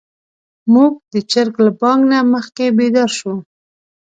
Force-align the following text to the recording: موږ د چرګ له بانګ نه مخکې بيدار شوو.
موږ 0.73 0.91
د 1.13 1.15
چرګ 1.31 1.55
له 1.65 1.71
بانګ 1.81 2.01
نه 2.11 2.19
مخکې 2.33 2.65
بيدار 2.77 3.09
شوو. 3.17 3.35